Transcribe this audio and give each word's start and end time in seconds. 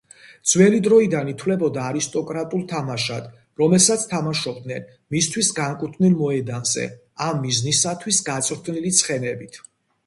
ძველი 0.51 0.77
დროიდან 0.85 1.27
ითვლებოდა 1.33 1.83
არისტოკრატულ 1.89 2.63
თამაშად, 2.71 3.27
რომელსაც 3.63 4.07
თამაშობდნენ 4.15 4.89
მისთვის 5.17 5.53
განკუთვნილ 5.61 6.17
მოედანზე, 6.25 6.89
ამ 7.29 7.41
მიზნისათვის 7.47 8.25
გაწვრთნილი 8.33 8.99
ცხენებით. 9.03 9.65